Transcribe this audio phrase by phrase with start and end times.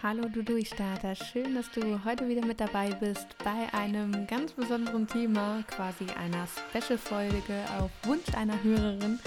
[0.00, 5.08] Hallo du Durchstarter, schön, dass du heute wieder mit dabei bist bei einem ganz besonderen
[5.08, 9.18] Thema, quasi einer Special-Folge auf Wunsch einer Hörerin.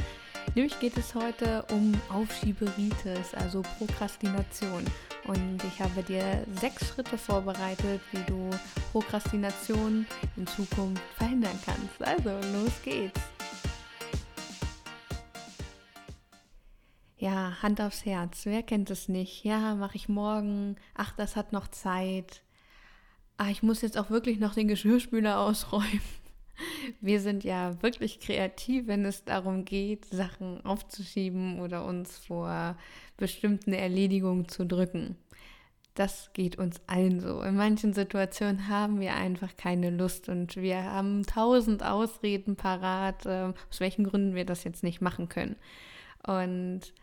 [0.56, 4.86] Nämlich geht es heute um Aufschieberitis, also Prokrastination.
[5.28, 8.50] Und ich habe dir sechs Schritte vorbereitet, wie du
[8.94, 10.08] Prokrastination
[10.38, 12.02] in Zukunft verhindern kannst.
[12.02, 13.31] Also, los geht's!
[17.22, 18.48] Ja, Hand aufs Herz.
[18.48, 19.46] Wer kennt es nicht?
[19.46, 20.76] Ja, mache ich morgen.
[20.96, 22.42] Ach, das hat noch Zeit.
[23.38, 26.02] Ah, ich muss jetzt auch wirklich noch den Geschirrspüler ausräumen.
[27.00, 32.76] Wir sind ja wirklich kreativ, wenn es darum geht, Sachen aufzuschieben oder uns vor
[33.18, 35.16] bestimmten Erledigungen zu drücken.
[35.94, 37.44] Das geht uns allen so.
[37.44, 43.54] In manchen Situationen haben wir einfach keine Lust und wir haben tausend Ausreden parat, äh,
[43.70, 45.56] aus welchen Gründen wir das jetzt nicht machen können.
[46.26, 46.94] Und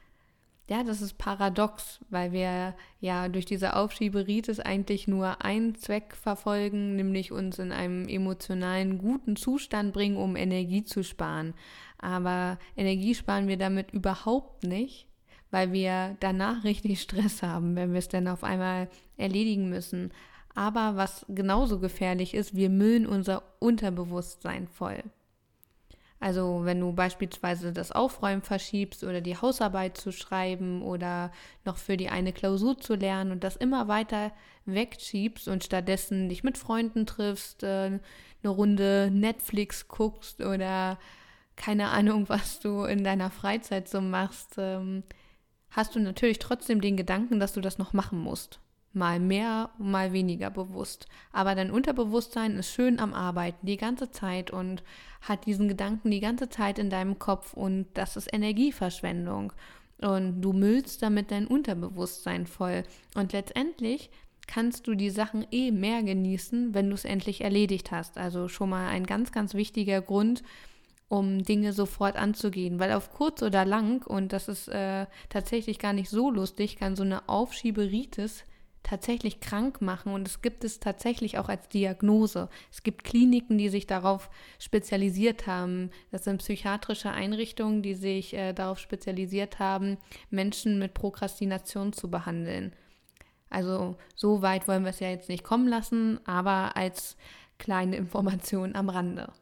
[0.69, 6.95] ja, das ist paradox, weil wir ja durch diese Aufschieberitis eigentlich nur einen Zweck verfolgen,
[6.95, 11.55] nämlich uns in einem emotionalen guten Zustand bringen, um Energie zu sparen.
[11.99, 15.07] Aber Energie sparen wir damit überhaupt nicht,
[15.51, 20.13] weil wir danach richtig Stress haben, wenn wir es dann auf einmal erledigen müssen.
[20.55, 25.03] Aber was genauso gefährlich ist, wir müllen unser Unterbewusstsein voll.
[26.21, 31.31] Also wenn du beispielsweise das Aufräumen verschiebst oder die Hausarbeit zu schreiben oder
[31.65, 34.33] noch für die eine Klausur zu lernen und das immer weiter
[34.67, 38.01] wegschiebst und stattdessen dich mit Freunden triffst, äh,
[38.43, 40.99] eine Runde Netflix guckst oder
[41.57, 45.05] keine Ahnung, was du in deiner Freizeit so machst, ähm,
[45.71, 48.61] hast du natürlich trotzdem den Gedanken, dass du das noch machen musst
[48.99, 51.07] mal mehr, mal weniger bewusst.
[51.33, 54.83] Aber dein Unterbewusstsein ist schön am Arbeiten die ganze Zeit und
[55.23, 59.53] hat diesen Gedanken die ganze Zeit in deinem Kopf und das ist Energieverschwendung.
[60.01, 62.85] Und du müllst damit dein Unterbewusstsein voll.
[63.15, 64.11] Und letztendlich
[64.47, 68.17] kannst du die Sachen eh mehr genießen, wenn du es endlich erledigt hast.
[68.17, 70.43] Also schon mal ein ganz, ganz wichtiger Grund,
[71.09, 72.79] um Dinge sofort anzugehen.
[72.79, 76.97] Weil auf kurz oder lang, und das ist äh, tatsächlich gar nicht so lustig, kann
[76.97, 78.45] so eine Aufschieberitis
[78.89, 82.49] tatsächlich krank machen und es gibt es tatsächlich auch als Diagnose.
[82.73, 85.91] Es gibt Kliniken, die sich darauf spezialisiert haben.
[86.11, 89.99] Das sind psychiatrische Einrichtungen, die sich äh, darauf spezialisiert haben,
[90.31, 92.73] Menschen mit Prokrastination zu behandeln.
[93.51, 97.17] Also so weit wollen wir es ja jetzt nicht kommen lassen, aber als
[97.59, 99.33] kleine Information am Rande.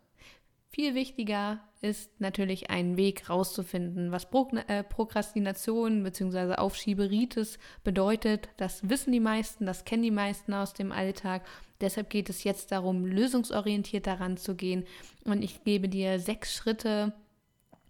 [0.70, 6.54] Viel wichtiger ist natürlich einen Weg rauszufinden, was Pro äh, Prokrastination bzw.
[6.54, 8.48] Aufschieberitis bedeutet.
[8.56, 11.46] Das wissen die meisten, das kennen die meisten aus dem Alltag.
[11.80, 14.84] Deshalb geht es jetzt darum, lösungsorientiert daran zu gehen.
[15.25, 17.12] Und ich gebe dir sechs Schritte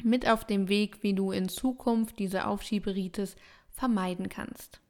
[0.02, 3.36] mit auf dem Weg, wie du in Zukunft diese Aufschieberitis
[3.70, 4.80] vermeiden kannst.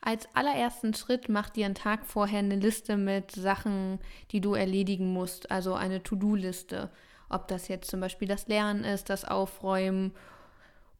[0.00, 4.00] Als allerersten Schritt mach dir einen Tag vorher eine Liste mit Sachen,
[4.32, 6.90] die du erledigen musst, also eine To-Do-Liste.
[7.32, 10.12] Ob das jetzt zum Beispiel das Lernen ist, das Aufräumen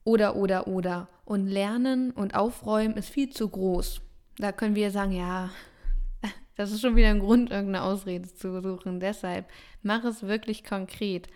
[0.04, 1.09] oder, oder, oder.
[1.25, 4.00] Und Lernen und Aufräumen ist viel zu groß.
[4.38, 5.50] Da können wir sagen, ja,
[6.56, 9.00] das ist schon wieder ein Grund, irgendeine Ausrede zu suchen.
[9.00, 9.47] Deshalb
[9.82, 11.28] mach es wirklich konkret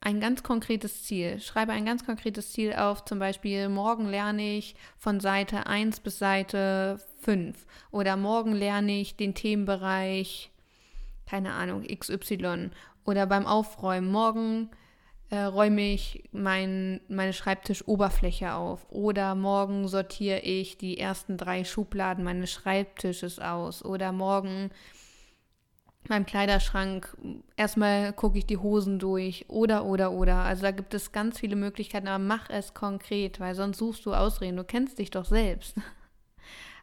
[0.00, 1.40] ein ganz konkretes Ziel.
[1.40, 6.18] Schreibe ein ganz konkretes Ziel auf, zum Beispiel morgen lerne ich von Seite 1 bis
[6.18, 10.52] Seite 5 oder morgen lerne ich den Themenbereich,
[11.26, 12.70] keine Ahnung, XY
[13.06, 14.70] oder beim Aufräumen, morgen
[15.30, 22.24] äh, räume ich mein, meine Schreibtischoberfläche auf oder morgen sortiere ich die ersten drei Schubladen
[22.24, 24.70] meines Schreibtisches aus oder morgen
[26.08, 27.16] meinem Kleiderschrank.
[27.56, 30.36] Erstmal gucke ich die Hosen durch oder, oder, oder.
[30.36, 34.14] Also da gibt es ganz viele Möglichkeiten, aber mach es konkret, weil sonst suchst du
[34.14, 34.56] Ausreden.
[34.56, 35.76] Du kennst dich doch selbst.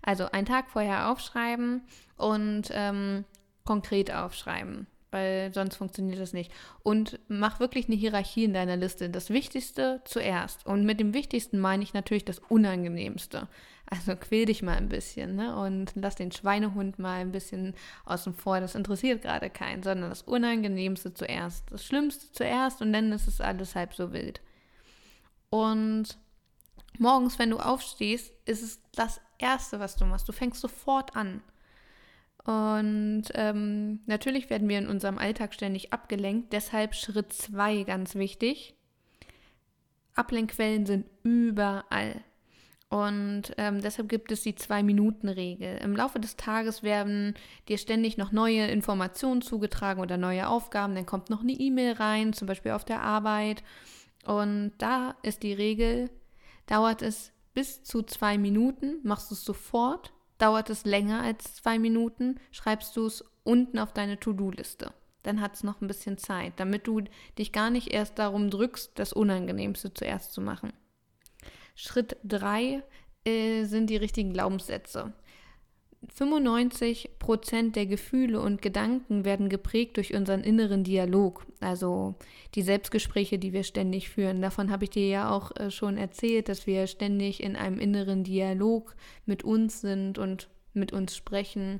[0.06, 1.81] Also einen Tag vorher aufschreiben
[2.17, 3.23] und ähm,
[3.63, 6.51] konkret aufschreiben, weil sonst funktioniert das nicht.
[6.81, 9.09] Und mach wirklich eine Hierarchie in deiner Liste.
[9.09, 10.66] Das Wichtigste zuerst.
[10.66, 13.47] Und mit dem Wichtigsten meine ich natürlich das Unangenehmste.
[13.85, 15.56] Also quäl dich mal ein bisschen ne?
[15.56, 17.75] und lass den Schweinehund mal ein bisschen
[18.06, 18.60] außen vor.
[18.60, 21.71] Das interessiert gerade keinen, sondern das Unangenehmste zuerst.
[21.71, 24.42] Das Schlimmste zuerst und dann ist es alles halb so wild.
[25.51, 26.18] Und
[26.98, 30.27] morgens, wenn du aufstehst, ist es das Erste, was du machst.
[30.27, 31.44] Du fängst sofort an.
[32.45, 36.51] Und ähm, natürlich werden wir in unserem Alltag ständig abgelenkt.
[36.51, 38.75] Deshalb Schritt zwei ganz wichtig.
[40.16, 42.22] Ablenkquellen sind überall.
[42.90, 45.78] Und ähm, deshalb gibt es die Zwei-Minuten-Regel.
[45.78, 47.34] Im Laufe des Tages werden
[47.68, 50.94] dir ständig noch neue Informationen zugetragen oder neue Aufgaben.
[50.94, 53.63] Dann kommt noch eine E-Mail rein, zum Beispiel auf der Arbeit.
[54.28, 56.12] Und da ist die Regel,
[56.68, 60.13] dauert es bis zu zwei Minuten, machst du es sofort,
[60.44, 64.92] Dauert es länger als zwei Minuten, schreibst du es unten auf deine To-Do-Liste.
[65.24, 67.01] Dann hat es noch ein bisschen Zeit, damit du
[67.38, 70.74] dich gar nicht erst darum drückst, das Unangenehmste zuerst zu machen.
[71.75, 72.84] Schritt 3
[73.24, 75.13] äh, sind die richtigen Glaubenssätze.
[76.13, 82.15] 95 Prozent der Gefühle und Gedanken werden geprägt durch unseren inneren Dialog, also
[82.55, 84.41] die Selbstgespräche, die wir ständig führen.
[84.41, 88.23] Davon habe ich dir ja auch äh, schon erzählt, dass wir ständig in einem inneren
[88.23, 88.95] Dialog
[89.25, 91.79] mit uns sind und mit uns sprechen.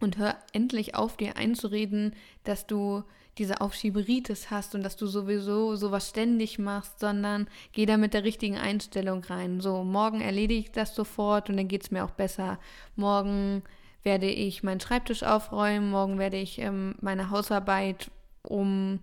[0.00, 2.14] Und hör endlich auf, dir einzureden,
[2.44, 3.02] dass du
[3.38, 8.24] diese Aufschieberitis hast und dass du sowieso sowas ständig machst, sondern geh da mit der
[8.24, 9.60] richtigen Einstellung rein.
[9.60, 12.58] So, morgen erledige ich das sofort und dann geht es mir auch besser.
[12.96, 13.62] Morgen
[14.02, 18.10] werde ich meinen Schreibtisch aufräumen, morgen werde ich ähm, meine Hausarbeit
[18.42, 19.00] um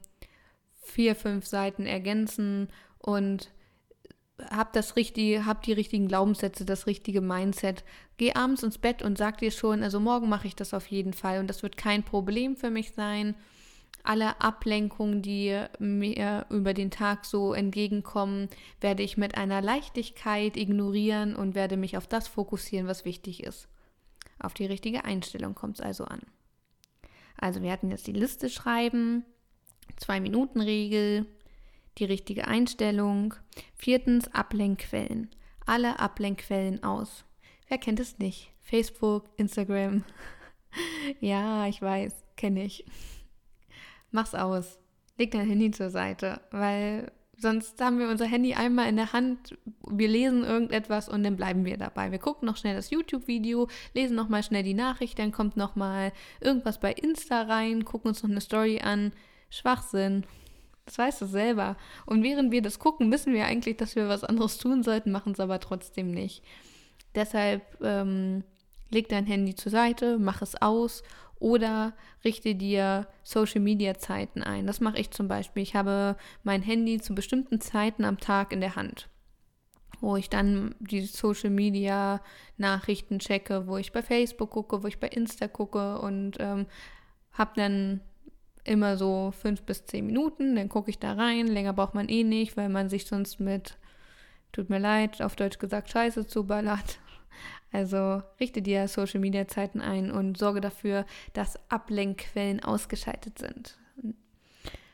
[0.81, 2.69] vier, fünf Seiten ergänzen
[2.99, 3.51] und
[4.49, 7.83] hab das richtige, hab die richtigen Glaubenssätze, das richtige Mindset.
[8.17, 11.13] Geh abends ins Bett und sag dir schon, also morgen mache ich das auf jeden
[11.13, 13.35] Fall und das wird kein Problem für mich sein
[14.05, 18.49] alle Ablenkungen, die mir über den Tag so entgegenkommen,
[18.81, 23.67] werde ich mit einer Leichtigkeit ignorieren und werde mich auf das fokussieren, was wichtig ist.
[24.39, 26.21] Auf die richtige Einstellung kommt es also an.
[27.37, 29.25] Also wir hatten jetzt die Liste schreiben,
[29.97, 31.25] Zwei-Minuten-Regel,
[31.97, 33.33] die richtige Einstellung.
[33.75, 35.29] Viertens Ablenkquellen.
[35.65, 37.25] Alle Ablenkquellen aus.
[37.67, 38.51] Wer kennt es nicht?
[38.61, 40.03] Facebook, Instagram.
[41.19, 42.85] ja, ich weiß, kenne ich
[44.15, 44.79] mach's aus.
[45.17, 49.55] Leg dein Handy zur Seite, weil sonst haben wir unser Handy einmal in der Hand,
[49.87, 52.11] wir lesen irgendetwas und dann bleiben wir dabei.
[52.11, 55.75] Wir gucken noch schnell das YouTube-Video, lesen noch mal schnell die Nachricht, dann kommt noch
[55.75, 59.11] mal irgendwas bei Insta rein, gucken uns noch eine Story an.
[59.49, 60.25] Schwachsinn.
[60.85, 61.77] Das weißt du selber.
[62.05, 65.33] Und während wir das gucken, wissen wir eigentlich, dass wir was anderes tun sollten, machen
[65.33, 66.43] es aber trotzdem nicht.
[67.15, 68.43] Deshalb ähm,
[68.91, 71.01] leg dein Handy zur Seite, mach es aus
[71.39, 71.93] oder
[72.23, 74.67] richte dir Social Media Zeiten ein.
[74.67, 75.63] Das mache ich zum Beispiel.
[75.63, 79.09] Ich habe mein Handy zu bestimmten Zeiten am Tag in der Hand,
[80.01, 82.21] wo ich dann die Social Media
[82.57, 86.67] Nachrichten checke, wo ich bei Facebook gucke, wo ich bei Insta gucke und ähm,
[87.31, 88.01] habe dann
[88.65, 91.47] immer so fünf bis zehn Minuten, dann gucke ich da rein.
[91.47, 93.77] Länger braucht man eh nicht, weil man sich sonst mit,
[94.51, 96.99] tut mir leid, auf Deutsch gesagt, Scheiße zuballert.
[97.71, 103.77] Also richte dir Social Media Zeiten ein und sorge dafür, dass Ablenkquellen ausgeschaltet sind.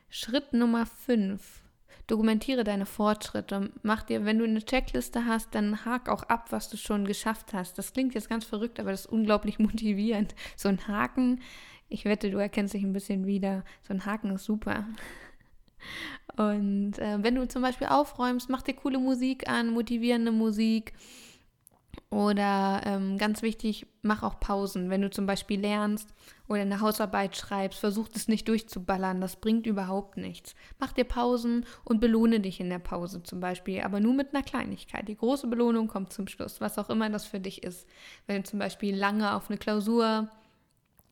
[0.10, 1.61] Schritt Nummer 5.
[2.08, 3.72] Dokumentiere deine Fortschritte.
[3.84, 7.54] Mach dir, wenn du eine Checkliste hast, dann hak auch ab, was du schon geschafft
[7.54, 7.78] hast.
[7.78, 10.36] Das klingt jetzt ganz verrückt, aber das ist unglaublich motivierend.
[10.56, 11.42] So ein Haken,
[11.90, 13.64] ich wette, du erkennst dich ein bisschen wieder.
[13.84, 14.86] So ein Haken ist super.
[16.38, 20.94] Und äh, wenn du zum Beispiel aufräumst, mach dir coole Musik an, motivierende Musik
[22.10, 24.90] oder ähm, ganz wichtig, mach auch Pausen.
[24.90, 26.10] Wenn du zum Beispiel lernst
[26.48, 29.22] oder eine Hausarbeit schreibst, versuch es nicht durchzuballern.
[29.22, 30.54] Das bringt überhaupt nichts.
[30.80, 34.44] Mach dir Pausen und belohne dich in der Pause zum Beispiel, aber nur mit einer
[34.44, 35.08] Kleinigkeit.
[35.08, 37.88] Die große Belohnung kommt zum Schluss, was auch immer das für dich ist.
[38.28, 40.30] Wenn du zum Beispiel lange auf eine Klausur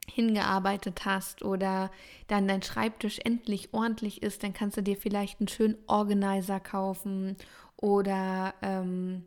[0.09, 1.91] hingearbeitet hast oder
[2.27, 7.37] dann dein Schreibtisch endlich ordentlich ist, dann kannst du dir vielleicht einen schönen Organizer kaufen
[7.77, 9.23] oder ähm,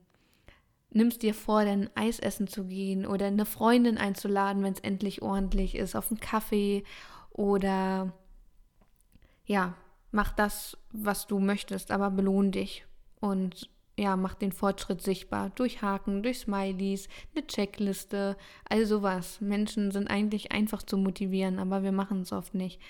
[0.95, 5.23] nimmst dir vor, dann Eis essen zu gehen oder eine Freundin einzuladen, wenn es endlich
[5.23, 6.85] ordentlich ist, auf einen Kaffee
[7.31, 8.13] oder
[9.47, 9.75] ja,
[10.11, 12.85] mach das, was du möchtest, aber belohn dich
[13.21, 18.37] und ja, mach den Fortschritt sichtbar durch Haken, durch Smileys, eine Checkliste,
[18.69, 19.41] all sowas.
[19.41, 22.81] Menschen sind eigentlich einfach zu motivieren, aber wir machen es oft nicht.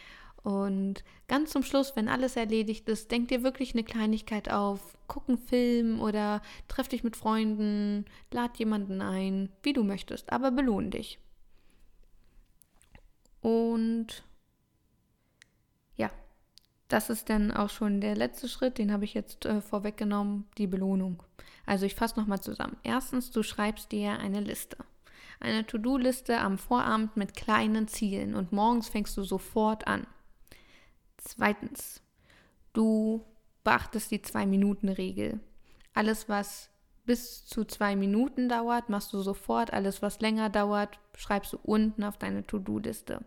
[0.42, 5.28] Und ganz zum Schluss, wenn alles erledigt ist, denk dir wirklich eine Kleinigkeit auf, guck
[5.28, 10.90] einen Film oder treff dich mit Freunden, lad jemanden ein, wie du möchtest, aber belohn
[10.90, 11.20] dich.
[13.40, 14.25] Und
[15.96, 16.11] ja,
[16.88, 20.66] das ist dann auch schon der letzte Schritt, den habe ich jetzt äh, vorweggenommen, die
[20.66, 21.22] Belohnung.
[21.66, 22.76] Also ich fasse nochmal zusammen.
[22.82, 24.76] Erstens, du schreibst dir eine Liste
[25.42, 30.06] eine To-Do-Liste am Vorabend mit kleinen Zielen und morgens fängst du sofort an.
[31.24, 32.02] Zweitens,
[32.72, 33.24] du
[33.62, 35.40] beachtest die Zwei-Minuten-Regel.
[35.94, 36.70] Alles, was
[37.04, 39.72] bis zu zwei Minuten dauert, machst du sofort.
[39.72, 43.24] Alles, was länger dauert, schreibst du unten auf deine To-Do-Liste.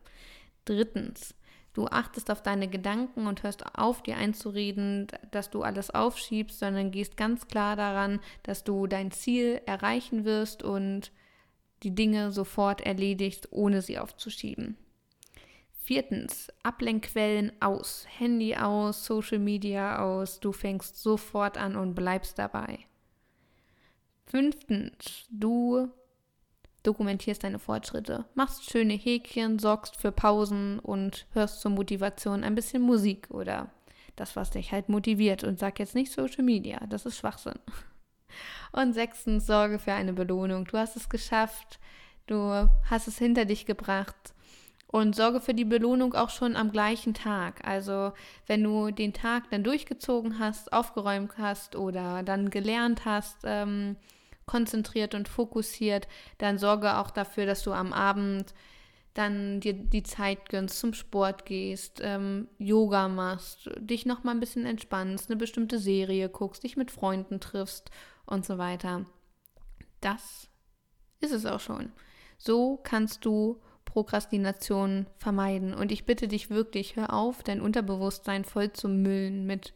[0.66, 1.36] Drittens,
[1.74, 6.92] du achtest auf deine Gedanken und hörst auf, dir einzureden, dass du alles aufschiebst, sondern
[6.92, 11.12] gehst ganz klar daran, dass du dein Ziel erreichen wirst und
[11.84, 14.78] die Dinge sofort erledigst, ohne sie aufzuschieben.
[15.86, 18.08] Viertens, Ablenkquellen aus.
[18.18, 20.40] Handy aus, Social Media aus.
[20.40, 22.80] Du fängst sofort an und bleibst dabei.
[24.26, 25.90] Fünftens, du
[26.82, 32.82] dokumentierst deine Fortschritte, machst schöne Häkchen, sorgst für Pausen und hörst zur Motivation ein bisschen
[32.82, 33.70] Musik oder
[34.16, 37.60] das, was dich halt motiviert und sag jetzt nicht Social Media, das ist Schwachsinn.
[38.72, 40.66] Und sechstens, sorge für eine Belohnung.
[40.66, 41.80] Du hast es geschafft,
[42.26, 44.35] du hast es hinter dich gebracht
[44.96, 47.68] und sorge für die Belohnung auch schon am gleichen Tag.
[47.68, 48.14] Also
[48.48, 53.98] wenn du den Tag dann durchgezogen hast, aufgeräumt hast oder dann gelernt hast, ähm,
[54.46, 58.54] konzentriert und fokussiert, dann sorge auch dafür, dass du am Abend
[59.14, 64.40] dann dir die Zeit gönnst, zum Sport gehst, ähm, Yoga machst, dich noch mal ein
[64.40, 67.92] bisschen entspannst, eine bestimmte Serie guckst, dich mit Freunden triffst
[68.26, 69.06] und so weiter.
[70.00, 70.48] Das
[71.20, 71.92] ist es auch schon.
[72.38, 73.60] So kannst du
[73.96, 75.74] Prokrastination vermeiden.
[75.74, 79.74] Und ich bitte dich wirklich, hör auf, dein Unterbewusstsein voll zu müllen mit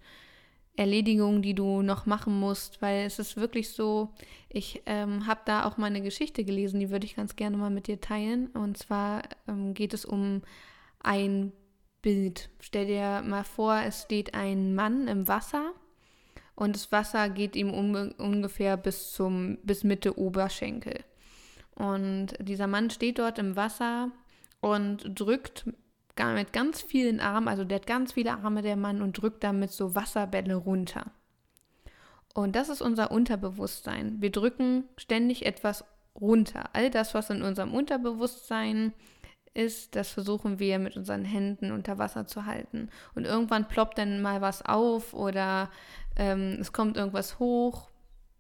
[0.75, 4.09] Erledigungen, die du noch machen musst, weil es ist wirklich so,
[4.49, 7.69] ich ähm, habe da auch mal eine Geschichte gelesen, die würde ich ganz gerne mal
[7.69, 8.47] mit dir teilen.
[8.47, 10.41] Und zwar ähm, geht es um
[10.99, 11.53] ein
[12.01, 12.49] Bild.
[12.59, 15.71] Stell dir mal vor, es steht ein Mann im Wasser
[16.55, 21.05] und das Wasser geht ihm um, ungefähr bis zum bis Mitte Oberschenkel.
[21.79, 24.11] Und dieser Mann steht dort im Wasser
[24.59, 25.65] und drückt
[26.35, 29.71] mit ganz vielen Armen, also der hat ganz viele Arme, der Mann, und drückt damit
[29.71, 31.05] so Wasserbälle runter.
[32.33, 34.21] Und das ist unser Unterbewusstsein.
[34.21, 35.85] Wir drücken ständig etwas
[36.19, 36.69] runter.
[36.73, 38.91] All das, was in unserem Unterbewusstsein
[39.53, 42.89] ist, das versuchen wir mit unseren Händen unter Wasser zu halten.
[43.15, 45.69] Und irgendwann ploppt dann mal was auf oder
[46.17, 47.88] ähm, es kommt irgendwas hoch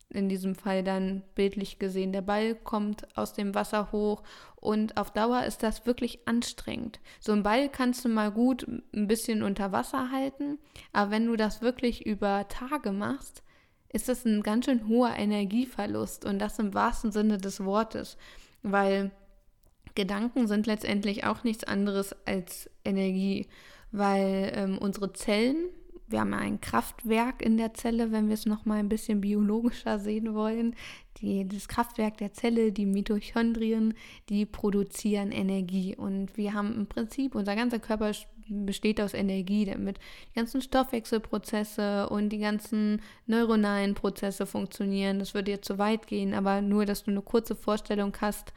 [0.09, 4.23] in diesem Fall dann bildlich gesehen, der Ball kommt aus dem Wasser hoch
[4.55, 6.99] und auf Dauer ist das wirklich anstrengend.
[7.19, 10.57] So ein Ball kannst du mal gut ein bisschen unter Wasser halten,
[10.93, 13.43] aber wenn du das wirklich über Tage machst,
[13.91, 18.17] ist das ein ganz schön hoher Energieverlust und das im wahrsten Sinne des Wortes,
[18.63, 19.11] weil
[19.95, 23.47] Gedanken sind letztendlich auch nichts anderes als Energie,
[23.91, 25.69] weil ähm, unsere Zellen
[26.09, 30.33] wir haben ein Kraftwerk in der Zelle, wenn wir es nochmal ein bisschen biologischer sehen
[30.33, 30.75] wollen.
[31.17, 33.93] Die, das Kraftwerk der Zelle, die Mitochondrien,
[34.29, 35.95] die produzieren Energie.
[35.95, 38.11] Und wir haben im Prinzip, unser ganzer Körper
[38.49, 39.99] besteht aus Energie, damit
[40.31, 45.19] die ganzen Stoffwechselprozesse und die ganzen neuronalen Prozesse funktionieren.
[45.19, 48.53] Das würde jetzt zu weit gehen, aber nur, dass du eine kurze Vorstellung hast,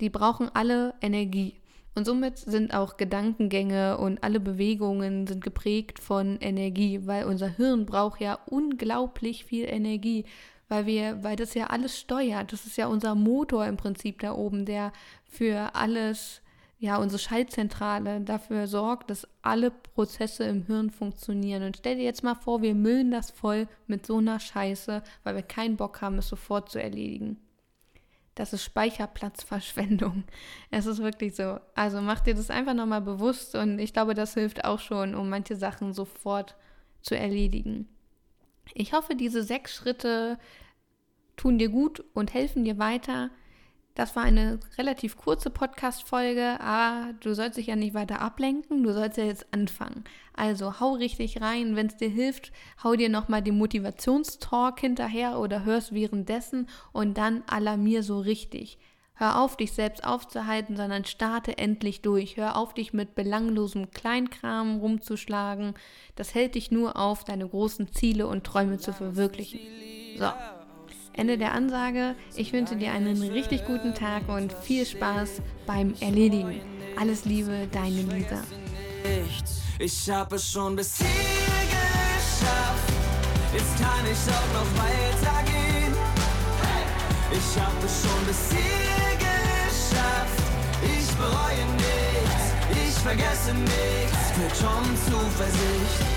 [0.00, 1.54] die brauchen alle Energie.
[1.96, 7.86] Und somit sind auch Gedankengänge und alle Bewegungen sind geprägt von Energie, weil unser Hirn
[7.86, 10.26] braucht ja unglaublich viel Energie,
[10.68, 12.52] weil wir, weil das ja alles steuert.
[12.52, 14.92] Das ist ja unser Motor im Prinzip da oben, der
[15.24, 16.42] für alles,
[16.78, 21.62] ja, unsere Schaltzentrale dafür sorgt, dass alle Prozesse im Hirn funktionieren.
[21.62, 25.34] Und stell dir jetzt mal vor, wir müllen das voll mit so einer Scheiße, weil
[25.34, 27.38] wir keinen Bock haben, es sofort zu erledigen
[28.36, 30.24] das ist Speicherplatzverschwendung.
[30.70, 31.58] Es ist wirklich so.
[31.74, 35.28] Also mach dir das einfach nochmal bewusst und ich glaube, das hilft auch schon, um
[35.28, 36.54] manche Sachen sofort
[37.00, 37.88] zu erledigen.
[38.74, 40.38] Ich hoffe, diese sechs Schritte
[41.36, 43.30] tun dir gut und helfen dir weiter,
[43.96, 48.92] das war eine relativ kurze Podcast-Folge, aber du sollst dich ja nicht weiter ablenken, du
[48.92, 50.04] sollst ja jetzt anfangen.
[50.34, 52.52] Also hau richtig rein, wenn es dir hilft,
[52.84, 58.78] hau dir nochmal den Motivationstalk hinterher oder hörst währenddessen und dann alarmier so richtig.
[59.14, 62.36] Hör auf, dich selbst aufzuhalten, sondern starte endlich durch.
[62.36, 65.72] Hör auf, dich mit belanglosem Kleinkram rumzuschlagen.
[66.16, 69.60] Das hält dich nur auf, deine großen Ziele und Träume zu verwirklichen.
[70.18, 70.26] So.
[71.16, 72.14] Ende der Ansage.
[72.34, 76.60] Ich wünsche dir einen richtig guten Tag und viel Spaß beim Erledigen.
[76.98, 78.42] Alles Liebe, deine Lisa.
[79.78, 82.92] Ich habe es schon bis hier geschafft.
[83.52, 85.94] Jetzt kann ich auch noch weitergehen.
[87.32, 90.42] Ich habe es schon bis hier geschafft.
[90.82, 94.38] Ich bereue nichts, ich vergesse nichts.
[94.38, 96.15] Mit schon Zuversicht.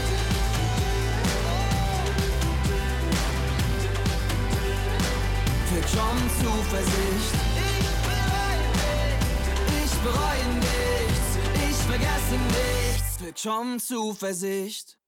[5.92, 7.34] Schon Zuversicht.
[9.84, 11.30] Ich bereue nichts,
[11.70, 13.20] ich vergesse nichts.
[13.20, 14.99] Mit schon Zuversicht.